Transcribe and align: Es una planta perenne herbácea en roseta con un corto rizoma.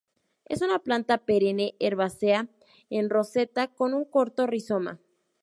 Es 0.45 0.63
una 0.63 0.79
planta 0.79 1.19
perenne 1.19 1.75
herbácea 1.79 2.49
en 2.89 3.07
roseta 3.11 3.67
con 3.67 3.93
un 3.93 4.03
corto 4.05 4.47
rizoma. 4.47 4.99